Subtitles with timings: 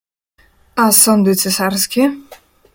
[0.75, 2.15] A sądy cesarskie?